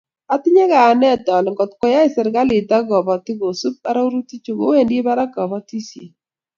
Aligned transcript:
Otinye 0.33 0.63
kayanet 0.71 1.25
ale 1.35 1.49
ngotkoyai 1.53 2.13
serkali 2.15 2.57
ak 2.77 2.83
kobotik 2.89 3.37
kosub 3.41 3.75
arorutichu 3.89 4.51
kowendi 4.59 4.95
barak 5.05 5.29
kobotisiet 5.35 6.13